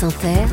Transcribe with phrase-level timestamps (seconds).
[0.00, 0.46] France Inter,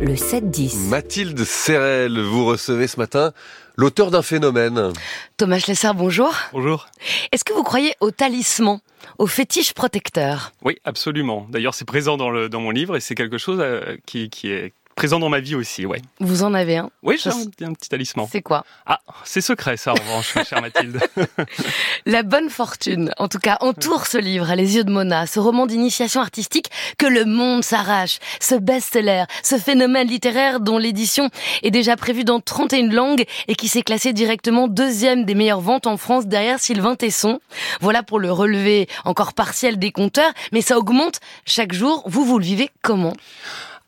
[0.00, 0.88] le 7-10.
[0.88, 3.32] Mathilde Serrel, vous recevez ce matin
[3.76, 4.92] l'auteur d'un phénomène.
[5.36, 6.34] Thomas Schlesser, bonjour.
[6.52, 6.88] Bonjour.
[7.30, 8.80] Est-ce que vous croyez au talisman,
[9.18, 10.50] au fétiche protecteur?
[10.64, 11.46] Oui, absolument.
[11.50, 14.50] D'ailleurs, c'est présent dans, le, dans mon livre et c'est quelque chose euh, qui, qui
[14.50, 16.00] est présent dans ma vie aussi, ouais.
[16.20, 18.26] Vous en avez un Oui, j'ai un, un, petit talisman.
[18.30, 18.64] C'est quoi?
[18.86, 21.00] Ah, c'est secret ça en revanche, chère Mathilde.
[22.06, 25.66] La bonne fortune, en tout cas, entoure ce livre, Les yeux de Mona, ce roman
[25.66, 31.30] d'initiation artistique que le monde s'arrache, ce best-seller, ce phénomène littéraire dont l'édition
[31.62, 35.86] est déjà prévue dans 31 langues et qui s'est classé directement deuxième des meilleures ventes
[35.86, 37.40] en France derrière Sylvain Tesson.
[37.80, 42.02] Voilà pour le relevé encore partiel des compteurs, mais ça augmente chaque jour.
[42.06, 43.14] Vous, vous le vivez comment?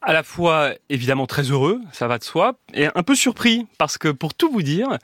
[0.06, 3.98] À la fois évidemment très heureux, ça va de soi, et un peu surpris parce
[3.98, 4.98] que pour tout vous dire,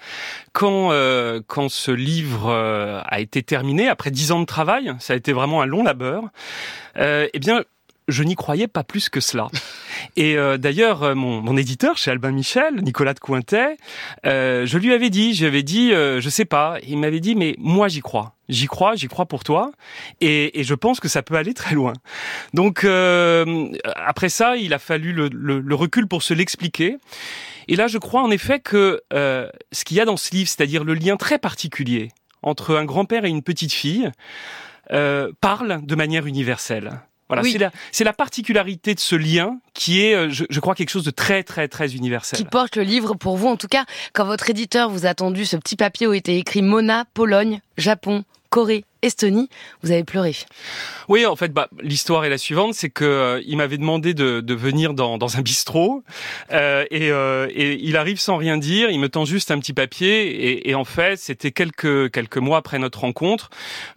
[0.53, 5.15] quand euh, quand ce livre euh, a été terminé après dix ans de travail, ça
[5.15, 6.23] a été vraiment un long labeur.
[6.99, 7.65] Euh, eh bien,
[8.09, 9.49] je n'y croyais pas plus que cela.
[10.17, 13.77] Et euh, d'ailleurs, euh, mon, mon, éditeur chez Albin Michel, Nicolas de Cointet,
[14.27, 16.79] euh, je lui avais dit, j'avais dit, euh, je sais pas.
[16.87, 18.35] Il m'avait dit, mais moi j'y crois.
[18.49, 19.73] J'y crois, j'y crois pour toi,
[20.21, 21.95] et, et, je pense que ça peut aller très loin.
[22.53, 26.97] Donc euh, après ça, il a fallu le, le, le recul pour se l'expliquer.
[27.69, 30.49] Et là, je crois en effet que euh, ce qu'il y a dans ce livre,
[30.49, 32.09] c'est-à-dire le lien très particulier
[32.43, 34.11] entre un grand-père et une petite fille,
[35.41, 37.01] parle de manière universelle.
[37.33, 37.53] Voilà, oui.
[37.53, 41.05] c'est la, c'est la particularité de ce lien qui est, je, je, crois, quelque chose
[41.05, 42.39] de très, très, très universel.
[42.39, 45.45] Qui porte le livre pour vous, en tout cas, quand votre éditeur vous a tendu
[45.45, 49.49] ce petit papier où était écrit Mona, Pologne, Japon, Corée, Estonie,
[49.83, 50.37] vous avez pleuré.
[51.09, 54.41] Oui, en fait, bah, l'histoire est la suivante, c'est que euh, il m'avait demandé de,
[54.41, 56.05] de venir dans, dans, un bistrot
[56.53, 59.73] euh, et, euh, et, il arrive sans rien dire, il me tend juste un petit
[59.73, 63.51] papier et, et en fait, c'était quelques quelques mois après notre rencontre,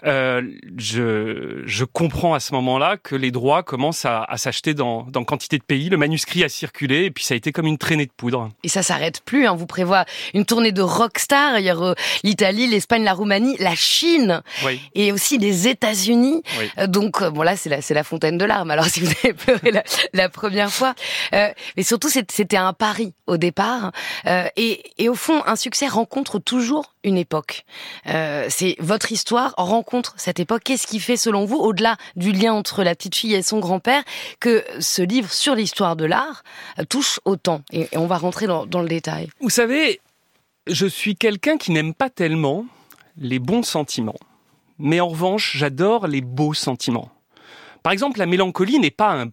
[0.06, 0.42] euh,
[0.76, 5.24] je, je comprends à ce moment-là que les droits commencent à, à s'acheter dans, dans
[5.24, 8.08] quantité de pays, le manuscrit a circulé et puis ça a été comme une traînée
[8.08, 8.50] de poudre.
[8.64, 12.66] Et ça s'arrête plus, hein, vous prévoit une tournée de rockstar, il y a l'Italie,
[12.66, 14.42] l'Espagne, la Roumanie, la Chine.
[14.66, 16.42] Oui et aussi les États-Unis.
[16.60, 16.72] Oui.
[16.78, 18.72] Euh, donc bon là c'est la c'est la fontaine de larmes.
[18.72, 19.84] Alors si vous avez pleuré la,
[20.14, 20.96] la première fois,
[21.34, 23.92] euh, mais surtout c'était un pari au départ
[24.26, 27.66] euh, et, et au fond un succès rencontre toujours une époque.
[28.08, 30.64] Euh, c'est votre histoire rencontre cette époque.
[30.64, 34.04] Qu'est-ce qui fait selon vous, au-delà du lien entre la petite fille et son grand-père,
[34.40, 36.44] que ce livre sur l'histoire de l'art
[36.90, 37.62] touche autant?
[37.72, 39.30] Et, et, on va rentrer dans, dans le détail.
[39.40, 40.02] Vous savez,
[40.68, 42.66] je suis quelqu'un qui n'aime pas tellement
[43.18, 44.16] les bons sentiments
[44.80, 47.10] mais en revanche, j'adore les beaux sentiments.
[47.84, 49.26] Par exemple, la mélancolie n'est pas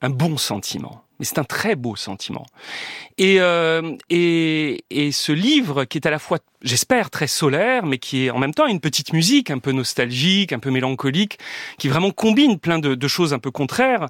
[0.00, 2.46] un, bon sentiment, mais c'est un très beau sentiment.
[3.18, 7.98] Et, euh, et, et, ce livre, qui est à la fois, j'espère, très solaire, mais
[7.98, 11.38] qui est en même temps une petite musique un peu nostalgique, un peu mélancolique,
[11.78, 14.06] qui vraiment combine plein de, de choses un peu contraires,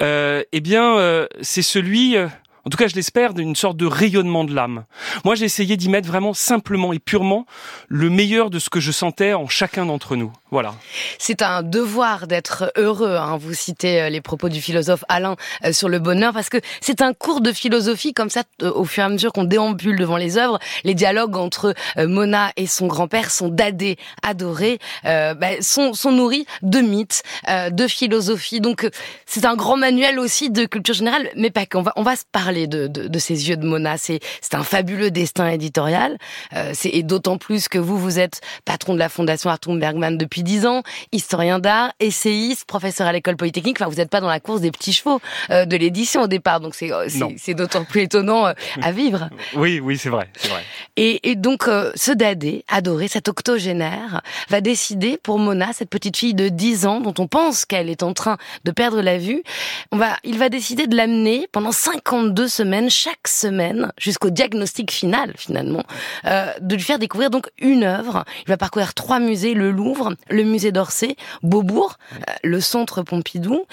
[0.00, 2.16] euh, eh bien, euh, c'est celui
[2.64, 4.84] en tout cas je l'espère, d'une sorte de rayonnement de l'âme.
[5.24, 7.46] Moi j'ai essayé d'y mettre vraiment simplement et purement
[7.88, 10.32] le meilleur de ce que je sentais en chacun d'entre nous.
[10.50, 10.74] Voilà.
[11.18, 13.16] C'est un devoir d'être heureux.
[13.16, 13.36] Hein.
[13.36, 15.36] Vous citez les propos du philosophe Alain
[15.72, 18.42] sur le bonheur parce que c'est un cours de philosophie comme ça.
[18.62, 22.66] Au fur et à mesure qu'on déambule devant les œuvres, les dialogues entre Mona et
[22.66, 28.60] son grand-père sont dadés, adorés, euh, bah, sont, sont, nourris de mythes, euh, de philosophie.
[28.60, 28.88] Donc
[29.26, 32.24] c'est un grand manuel aussi de culture générale, mais pas qu'on va on va se
[32.30, 33.96] parler de, de, de ces yeux de Mona.
[33.98, 34.20] C'est
[34.52, 36.18] un fabuleux destin éditorial.
[36.54, 40.37] Euh, et d'autant plus que vous vous êtes patron de la fondation Arthur Bergman depuis
[40.38, 40.82] depuis 10 ans,
[41.12, 43.78] historien d'art, essayiste, professeur à l'école polytechnique.
[43.80, 46.60] Enfin, vous n'êtes pas dans la course des petits chevaux euh, de l'édition au départ,
[46.60, 46.90] donc c'est
[47.36, 49.28] c'est d'autant plus étonnant euh, à vivre.
[49.54, 50.62] Oui, oui, c'est vrai, c'est vrai.
[50.96, 56.16] Et, et donc euh, ce dadé, adoré, cet octogénaire, va décider pour Mona, cette petite
[56.16, 59.42] fille de 10 ans dont on pense qu'elle est en train de perdre la vue,
[59.90, 65.32] on va, il va décider de l'amener pendant 52 semaines, chaque semaine, jusqu'au diagnostic final
[65.36, 65.84] finalement,
[66.26, 68.24] euh, de lui faire découvrir donc une œuvre.
[68.46, 73.64] Il va parcourir trois musées, le Louvre, le musée d'Orsay, Beaubourg, euh, le centre Pompidou.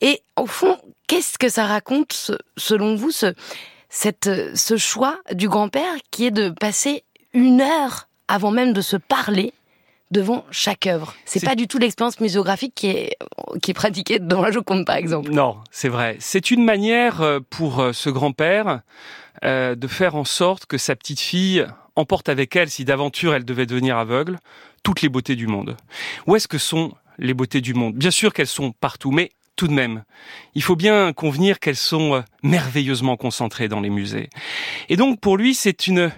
[0.00, 0.76] Et au fond,
[1.06, 3.34] qu'est-ce que ça raconte, selon vous, ce,
[3.88, 8.96] cette, ce choix du grand-père qui est de passer une heure avant même de se
[8.96, 9.52] parler
[10.10, 11.14] devant chaque œuvre?
[11.24, 13.16] C'est pas du tout l'expérience muséographique qui est,
[13.62, 15.30] qui est pratiquée dans la Joconde, par exemple.
[15.30, 16.16] Non, c'est vrai.
[16.20, 18.80] C'est une manière euh, pour ce grand-père
[19.44, 21.66] euh, de faire en sorte que sa petite fille
[21.96, 24.38] emporte avec elle, si d'aventure elle devait devenir aveugle,
[24.82, 25.76] toutes les beautés du monde.
[26.26, 27.94] Où est-ce que sont les beautés du monde?
[27.94, 30.02] Bien sûr qu'elles sont partout, mais tout de même,
[30.56, 34.28] il faut bien convenir qu'elles sont euh, merveilleusement concentrées dans les musées.
[34.88, 36.10] Et donc pour lui, c'est une,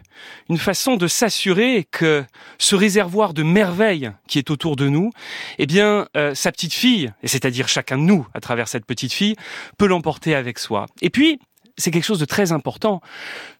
[0.49, 2.25] une façon de s'assurer que
[2.59, 5.11] ce réservoir de merveilles qui est autour de nous,
[5.59, 9.13] eh bien, euh, sa petite fille, et c'est-à-dire chacun de nous à travers cette petite
[9.13, 9.37] fille,
[9.77, 10.87] peut l'emporter avec soi.
[11.03, 11.39] Et puis,
[11.77, 13.03] c'est quelque chose de très important.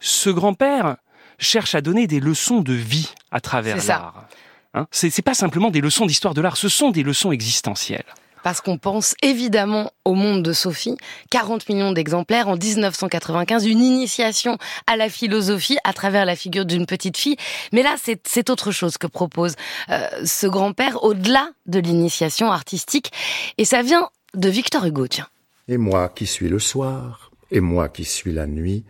[0.01, 0.97] Ce grand-père
[1.39, 4.29] cherche à donner des leçons de vie à travers l'art.
[4.75, 8.05] Hein c'est pas simplement des leçons d'histoire de l'art, ce sont des leçons existentielles
[8.47, 10.97] parce qu'on pense évidemment au monde de Sophie.
[11.31, 14.57] 40 millions d'exemplaires en 1995, une initiation
[14.87, 17.37] à la philosophie à travers la figure d'une petite fille.
[17.73, 19.57] Mais là, c'est autre chose que propose
[19.91, 23.11] euh, ce grand-père au-delà de l'initiation artistique.
[23.59, 25.27] Et ça vient de Victor Hugo, tiens.
[25.67, 28.85] Et moi qui suis le soir, et moi qui suis la nuit,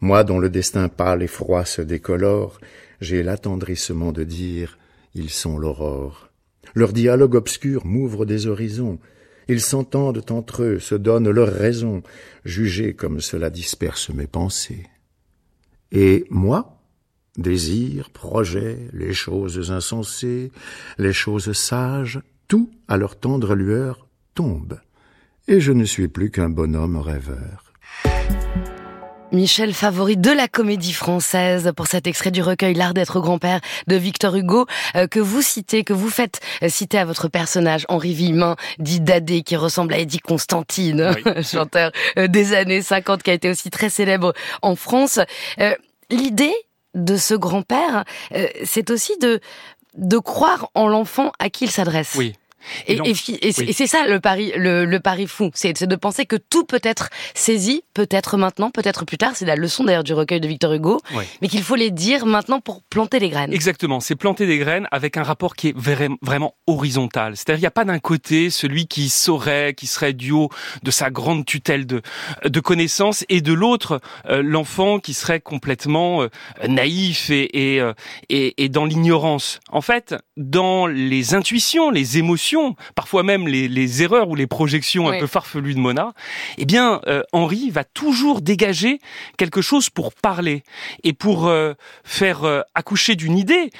[0.00, 2.60] moi dont le destin pâle et froid se décolore,
[3.00, 4.78] j'ai l'attendrissement de dire,
[5.14, 6.30] ils sont l'aurore.
[6.74, 8.98] Leur dialogue obscur m'ouvre des horizons.
[9.48, 12.02] Ils s'entendent entre eux, se donnent leurs raisons,
[12.44, 14.86] jugés comme cela disperse mes pensées.
[15.92, 16.80] Et moi,
[17.36, 20.52] désir, projet, les choses insensées,
[20.98, 24.78] les choses sages, tout à leur tendre lueur tombe,
[25.48, 27.69] et je ne suis plus qu'un bonhomme rêveur.
[29.32, 33.94] Michel Favori de la comédie française pour cet extrait du recueil L'art d'être grand-père de
[33.94, 34.66] Victor Hugo
[34.96, 39.00] euh, que vous citez, que vous faites euh, citer à votre personnage Henri Villemin, dit
[39.00, 43.70] Dadé, qui ressemble à Eddie Constantine, chanteur euh, des années 50 qui a été aussi
[43.70, 44.32] très célèbre
[44.62, 45.20] en France.
[46.10, 46.54] L'idée
[46.94, 48.04] de ce grand-père,
[48.64, 49.40] c'est aussi de
[49.96, 52.14] de croire en l'enfant à qui il s'adresse.
[52.16, 52.34] Oui.
[52.86, 56.80] Et, et, c'est ça le pari, le, pari fou, c'est de penser que tout peut
[56.82, 59.32] être saisi, peut-être maintenant, peut-être plus tard.
[59.34, 61.00] C'est la leçon d'ailleurs du recueil de Victor Hugo,
[61.40, 63.52] mais qu'il faut les dire maintenant pour planter les graines.
[63.52, 67.36] Exactement, c'est planter des graines avec un rapport qui est vraiment horizontal.
[67.36, 70.50] C'est-à-dire il n'y a pas d'un côté celui qui saurait, qui serait du haut
[70.82, 72.02] de sa grande tutelle de,
[72.44, 76.28] de connaissances, et de l'autre euh, l'enfant qui serait complètement euh,
[76.68, 77.92] naïf et, euh,
[78.28, 79.60] et, et dans l'ignorance.
[79.70, 82.49] En fait, dans les intuitions, les émotions
[82.94, 86.12] parfois même les, erreurs ou les projections un peu farfelues de Mona,
[86.58, 89.00] eh bien, euh, Henri va toujours dégager
[89.36, 90.62] quelque chose pour parler
[91.02, 91.74] et pour euh,
[92.04, 93.70] faire euh, accoucher d'une idée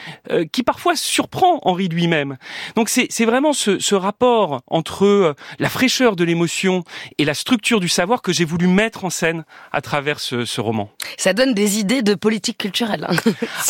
[0.53, 2.37] qui parfois surprend Henri lui-même.
[2.75, 6.85] Donc c'est vraiment ce, rapport entre la fraîcheur de l'émotion
[7.19, 10.91] et la structure du savoir que j'ai voulu mettre en scène à travers ce, roman.
[11.17, 13.07] Ça donne des idées de politique culturelle.
[13.09, 13.17] Hein.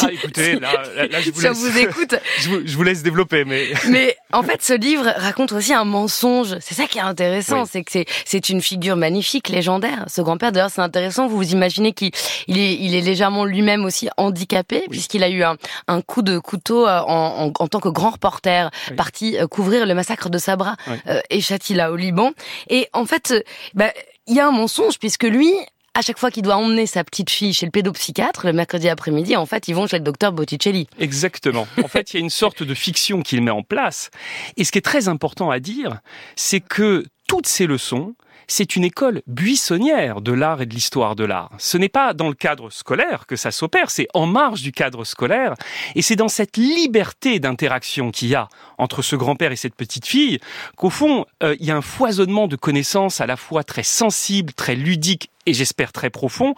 [0.03, 0.83] ah, écoutez, là,
[1.21, 2.15] je vous, laisse, vous écoute.
[2.39, 3.73] je, vous, je vous laisse développer, mais.
[3.89, 6.57] Mais en fait, ce livre raconte aussi un mensonge.
[6.61, 10.05] C'est ça qui est intéressant, c'est que c'est une figure magnifique, légendaire.
[10.09, 11.27] Ce grand-père, d'ailleurs, c'est intéressant.
[11.27, 12.11] Vous vous imaginez qu'il
[12.47, 15.57] il est, il est légèrement lui-même aussi handicapé, puisqu'il a eu un,
[15.89, 19.87] un, coup de couteau euh, en, en, en tant que grand reporter, parti euh, couvrir
[19.87, 22.33] le massacre de Sabra euh, et Chatila au Liban.
[22.69, 23.35] Et en fait,
[23.75, 23.93] bah,
[24.27, 25.53] il y a un mensonge, puisque lui,
[25.95, 29.37] à chaque fois qu'il doit emmener sa petite fille chez le pédopsychiatre le mercredi après-midi,
[29.37, 30.89] en fait, ils vont chez le docteur Botticelli.
[30.99, 31.67] Exactement.
[31.83, 34.11] En fait, il y a une sorte de fiction qu'il met en place.
[34.57, 36.01] Et ce qui est très important à dire,
[36.37, 38.15] c'est que toutes ces leçons,
[38.51, 41.51] c'est une école buissonnière de l'art et de l'histoire de l'art.
[41.59, 45.05] Ce n'est pas dans le cadre scolaire que ça s'opère, c'est en marge du cadre
[45.05, 45.55] scolaire,
[45.95, 50.07] et c'est dans cette liberté d'interaction qu'il y a entre ce grand-père et cette petite
[50.07, 50.41] fille
[50.77, 54.53] qu'au fond, euh, il y a un foisonnement de connaissances à la fois très sensible,
[54.53, 56.55] très ludique et j'espère très profond,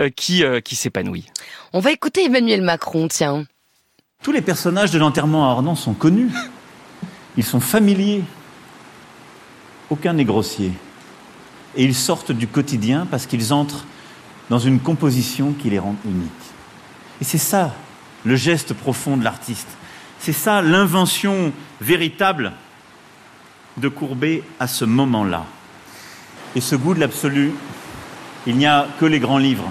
[0.00, 1.26] euh, qui, euh, qui s'épanouit.
[1.72, 3.44] On va écouter Emmanuel Macron, tiens.
[4.22, 6.30] Tous les personnages de l'enterrement à Ornans sont connus.
[7.36, 8.22] Ils sont familiers.
[9.90, 10.72] Aucun n'est grossier
[11.76, 13.86] et ils sortent du quotidien parce qu'ils entrent
[14.50, 16.30] dans une composition qui les rend uniques.
[17.20, 17.74] Et c'est ça
[18.24, 19.68] le geste profond de l'artiste.
[20.18, 22.52] C'est ça l'invention véritable
[23.76, 25.44] de Courbet à ce moment-là.
[26.54, 27.52] Et ce goût de l'absolu,
[28.46, 29.70] il n'y a que les grands livres,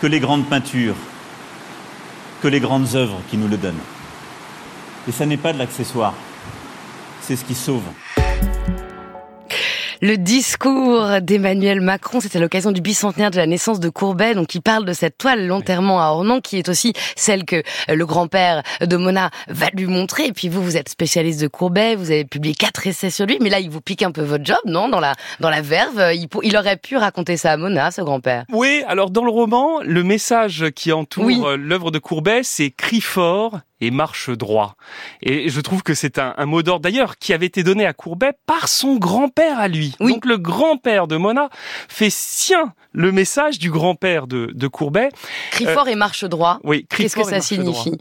[0.00, 0.96] que les grandes peintures,
[2.40, 3.74] que les grandes œuvres qui nous le donnent.
[5.06, 6.14] Et ça n'est pas de l'accessoire,
[7.20, 7.84] c'est ce qui sauve.
[10.00, 14.60] Le discours d'Emmanuel Macron, c'était l'occasion du bicentenaire de la naissance de Courbet, donc il
[14.60, 18.96] parle de cette toile l'enterrement à Ornans, qui est aussi celle que le grand-père de
[18.96, 20.26] Mona va lui montrer.
[20.26, 23.38] Et puis vous, vous êtes spécialiste de Courbet, vous avez publié quatre essais sur lui,
[23.40, 24.88] mais là, il vous pique un peu votre job, non?
[24.88, 28.44] Dans la dans la verve, il, il aurait pu raconter ça à Mona, ce grand-père.
[28.52, 33.58] Oui, alors dans le roman, le message qui entoure l'œuvre de Courbet, c'est cri fort
[33.80, 34.76] et marche droit.
[35.22, 38.32] Et je trouve que c'est un, mot d'ordre d'ailleurs qui avait été donné à Courbet
[38.46, 39.94] par son grand-père à lui.
[40.00, 41.48] Donc le grand-père de Mona
[41.88, 45.10] fait sien le message du grand-père de, de Courbet.
[45.50, 46.58] Crie fort et marche droit.
[46.64, 47.98] Oui, Qu'est-ce que ça signifie?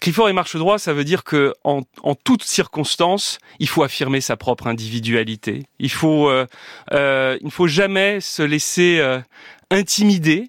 [0.00, 3.82] Crie fort et marche droit, ça veut dire que en, en toutes circonstances, il faut
[3.82, 5.64] affirmer sa propre individualité.
[5.78, 6.46] Il faut, euh,
[6.92, 9.20] euh, il ne faut jamais se laisser euh,
[9.70, 10.48] intimider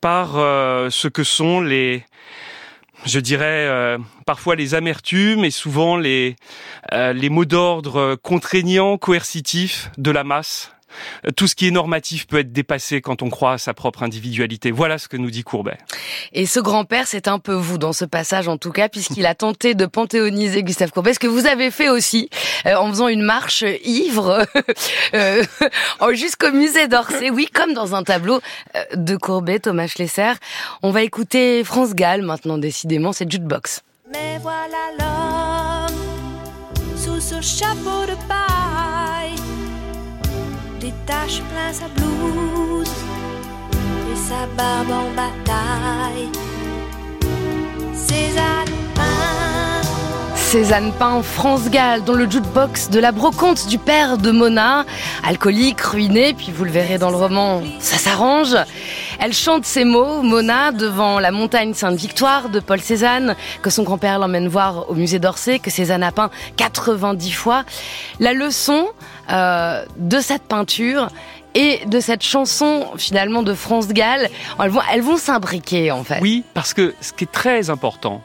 [0.00, 2.04] par euh, ce que sont les
[3.04, 10.10] je dirais euh, parfois les amertumes et souvent euh, les mots d'ordre contraignants, coercitifs de
[10.10, 10.72] la masse
[11.36, 14.70] tout ce qui est normatif peut être dépassé quand on croit à sa propre individualité.
[14.70, 15.78] Voilà ce que nous dit Courbet.
[16.32, 19.34] Et ce grand-père, c'est un peu vous dans ce passage en tout cas, puisqu'il a
[19.34, 22.30] tenté de panthéoniser Gustave Courbet, ce que vous avez fait aussi
[22.66, 24.46] euh, en faisant une marche ivre
[25.14, 25.42] euh,
[26.12, 27.30] jusqu'au musée d'Orsay.
[27.30, 28.40] Oui, comme dans un tableau
[28.76, 30.32] euh, de Courbet, Thomas Schlesser.
[30.82, 33.82] On va écouter France Gall maintenant, décidément, c'est Jukebox.
[34.12, 35.96] Mais voilà l'homme
[36.96, 39.41] sous ce chapeau de paille
[41.06, 42.88] détache plein sa blouse
[44.12, 46.28] et sa barbe en bataille.
[47.94, 49.82] Cézanne Pain.
[50.36, 54.84] Cézanne Pain, France Gall, dans le jukebox de la brocante du père de Mona,
[55.24, 58.56] alcoolique, ruiné, puis vous le verrez dans le roman, ça s'arrange.
[59.20, 64.18] Elle chante ces mots, Mona, devant la montagne Sainte-Victoire de Paul Cézanne, que son grand-père
[64.18, 67.64] l'emmène voir au musée d'Orsay, que Cézanne a peint 90 fois.
[68.20, 68.86] La leçon
[69.30, 71.08] euh, de cette peinture
[71.54, 74.28] et de cette chanson finalement de France Gall,
[74.62, 76.20] elles vont, elles vont s'imbriquer en fait.
[76.20, 78.22] Oui, parce que ce qui est très important,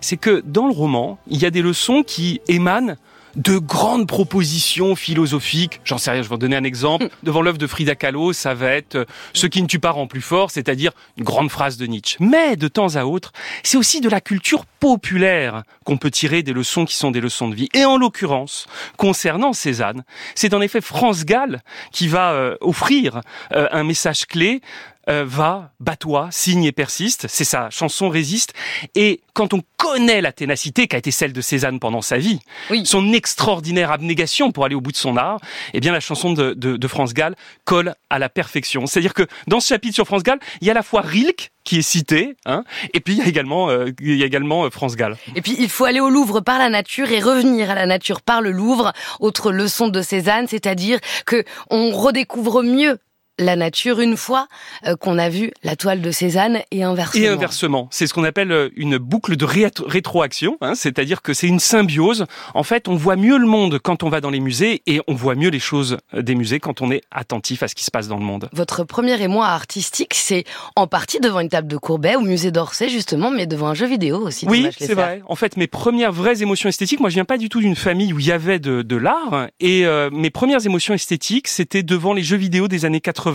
[0.00, 2.96] c'est que dans le roman, il y a des leçons qui émanent
[3.36, 5.80] de grandes propositions philosophiques.
[5.84, 7.08] J'en sais rien, je vais vous donner un exemple.
[7.22, 10.06] Devant l'œuvre de Frida Kahlo, ça va être euh, Ce qui ne tue pas rend
[10.06, 12.16] plus fort, c'est-à-dire une grande phrase de Nietzsche.
[12.20, 16.52] Mais de temps à autre, c'est aussi de la culture populaire qu'on peut tirer des
[16.52, 17.68] leçons qui sont des leçons de vie.
[17.74, 18.66] Et en l'occurrence,
[18.96, 21.62] concernant Cézanne, c'est en effet France Gall
[21.92, 23.20] qui va euh, offrir
[23.52, 24.60] euh, un message clé
[25.08, 27.26] euh, va, bat-toi, signe et persiste.
[27.28, 28.54] C'est sa chanson résiste.
[28.94, 32.40] Et quand on connaît la ténacité qu'a été celle de Cézanne pendant sa vie,
[32.84, 35.38] son extraordinaire abnégation pour aller au bout de son art,
[35.74, 38.86] eh bien la chanson de, de, France Gall colle à la perfection.
[38.86, 41.50] C'est-à-dire que dans ce chapitre sur France Gall, il y a à la fois Rilke
[41.64, 44.64] qui est cité, hein, et puis il y a également, euh, il y a également
[44.64, 45.16] euh, France Gall.
[45.34, 48.22] Et puis il faut aller au Louvre par la nature et revenir à la nature
[48.22, 48.92] par le Louvre.
[49.20, 52.98] Autre leçon de Cézanne, c'est-à-dire que on redécouvre mieux
[53.38, 54.48] la nature une fois
[54.86, 57.24] euh, qu'on a vu la toile de Cézanne et inversement.
[57.24, 61.46] Et inversement, c'est ce qu'on appelle euh, une boucle de rétroaction, hein, c'est-à-dire que c'est
[61.46, 62.26] une symbiose.
[62.54, 65.14] En fait, on voit mieux le monde quand on va dans les musées et on
[65.14, 67.90] voit mieux les choses euh, des musées quand on est attentif à ce qui se
[67.90, 68.48] passe dans le monde.
[68.52, 72.88] Votre premier émoi artistique, c'est en partie devant une table de Courbet au musée d'Orsay
[72.88, 74.46] justement, mais devant un jeu vidéo aussi.
[74.48, 75.22] Oui, c'est vrai.
[75.26, 78.12] En fait, mes premières vraies émotions esthétiques, moi je viens pas du tout d'une famille
[78.12, 82.22] où il y avait de, de l'art et mes premières émotions esthétiques, c'était devant les
[82.22, 83.25] jeux vidéo des années 80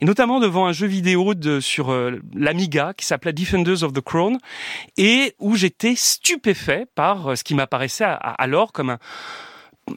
[0.00, 4.38] et notamment devant un jeu vidéo sur euh, l'Amiga qui s'appelait Defenders of the Crown,
[4.96, 8.98] et où j'étais stupéfait par euh, ce qui m'apparaissait alors comme un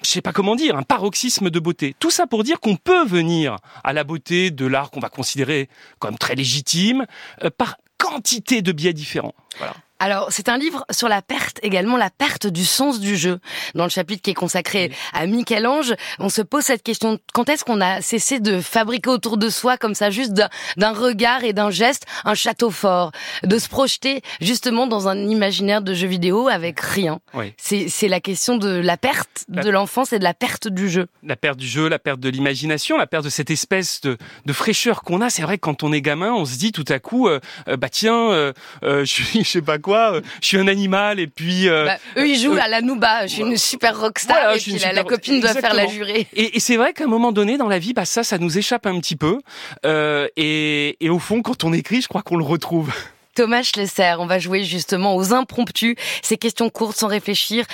[0.04, 1.96] je sais pas comment dire, un paroxysme de beauté.
[2.00, 5.70] Tout ça pour dire qu'on peut venir à la beauté de l'art qu'on va considérer
[6.00, 7.06] comme très légitime
[7.44, 9.36] euh, par quantité de biais différents.
[9.58, 9.76] Voilà.
[10.04, 13.40] Alors, c'est un livre sur la perte, également la perte du sens du jeu.
[13.74, 17.64] Dans le chapitre qui est consacré à Michel-Ange, on se pose cette question, quand est-ce
[17.64, 21.70] qu'on a cessé de fabriquer autour de soi, comme ça, juste d'un regard et d'un
[21.70, 26.82] geste, un château fort, de se projeter justement dans un imaginaire de jeu vidéo avec
[26.82, 27.22] rien.
[27.58, 31.08] C'est la question de la perte de l'enfance et de la perte du jeu.
[31.24, 34.52] La perte du jeu, la perte de l'imagination, la perte de cette espèce de, de
[34.52, 35.30] fraîcheur qu'on a.
[35.30, 37.78] C'est vrai que quand on est gamin, on se dit tout à coup, euh, euh,
[37.78, 41.68] bah tiens, euh, je je sais pas quoi, euh, je suis un animal et puis.
[41.70, 43.28] Euh, bah, eux ils jouent euh, à la Nouba.
[43.28, 46.28] Je suis une super rockstar et puis la, copine doit faire la jurée.
[46.34, 48.86] Et, c'est vrai qu'à un moment donné dans la vie, bah ça, ça nous échappe
[48.86, 49.40] un petit peu.
[49.86, 52.94] Et, et au fond, quand on écrit, je crois qu'on le retrouve.
[53.36, 57.66] Thomas Schlesser, on va jouer justement aux impromptus, ces questions courtes sans réfléchir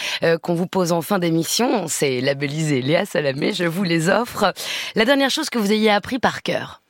[0.42, 1.88] qu'on vous pose en fin d'émission.
[1.88, 4.54] C'est labellisé Léa Salamé, je vous les offre.
[4.96, 6.82] La dernière chose que vous ayez appris par cœur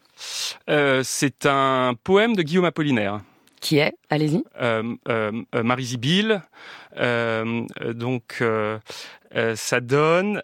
[0.69, 3.19] euh, C'est un poème de Guillaume Apollinaire.
[3.59, 3.93] Qui est?
[4.09, 4.43] Allez-y.
[4.61, 6.41] Euh, euh, euh Marie Zibil.
[6.97, 8.43] Euh, donc,
[9.55, 10.41] ça donne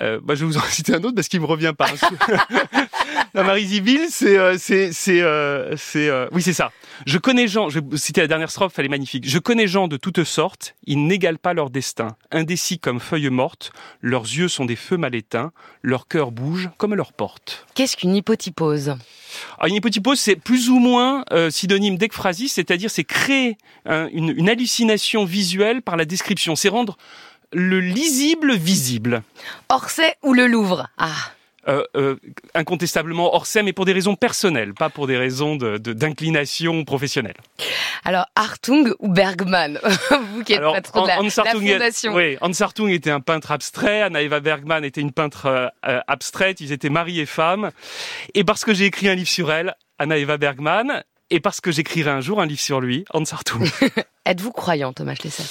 [0.00, 1.86] Euh, bah, je vais vous en citer un autre parce qu'il me revient pas.
[3.34, 6.72] la Marie Zibil, c'est, euh, c'est, c'est, euh, c'est, euh, oui, c'est ça.
[7.06, 9.28] Je connais gens, je vais citer la dernière strophe, elle est magnifique.
[9.28, 12.16] Je connais gens de toutes sortes, ils n'égalent pas leur destin.
[12.30, 16.94] Indécis comme feuilles mortes, leurs yeux sont des feux mal éteints, leur cœur bouge comme
[16.94, 17.66] leur porte.
[17.74, 18.90] Qu'est-ce qu'une hypotypose
[19.58, 24.30] Alors, une hypotypose, c'est plus ou moins euh, synonyme d'ekphrasie, c'est-à-dire c'est créer un- une,
[24.36, 26.54] une hallucination visuelle par la description.
[26.54, 26.96] C'est rendre
[27.54, 29.22] le lisible visible.
[29.70, 30.88] Orsay ou le Louvre?
[30.98, 31.10] Ah,
[31.66, 32.16] Euh, euh,
[32.54, 37.36] incontestablement Orsay, mais pour des raisons personnelles, pas pour des raisons de- de- d'inclination professionnelle.
[38.04, 39.80] alors Hartung ou Bergman?
[40.34, 42.14] Vous qui êtes Alors, patron de la, Hans la Hartung, fondation.
[42.14, 45.46] oui, Hans Hartung était un peintre abstrait, Anna Eva Bergman était une peintre
[45.86, 47.70] euh, abstraite, ils étaient mari et femme.
[48.34, 51.02] Et parce que j'ai écrit un livre sur elle, Anna Eva Bergman,
[51.34, 53.68] et parce que j'écrirai un jour un livre sur lui, Hans Hartung.
[54.24, 55.42] Êtes-vous croyant, Thomas Schlesser?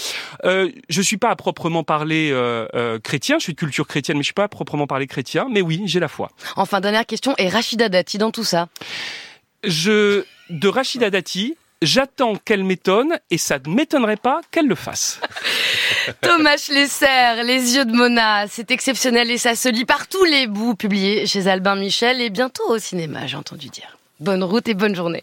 [0.46, 4.16] Euh, je suis pas à proprement parler euh, euh, chrétien, je suis de culture chrétienne,
[4.16, 5.48] mais je suis pas à proprement parler chrétien.
[5.52, 6.32] Mais oui, j'ai la foi.
[6.56, 8.70] Enfin, dernière question, et Rachida Dati dans tout ça?
[9.66, 15.20] Je de Rachida Dati, j'attends qu'elle m'étonne et ça ne m'étonnerait pas qu'elle le fasse.
[16.22, 20.48] Thomas Schlesser, Les yeux de Mona, c'est exceptionnel et ça se lit par tous les
[20.48, 23.98] bouts, publié chez Albin Michel et bientôt au cinéma, j'ai entendu dire.
[24.22, 25.22] Bonne route et bonne journée.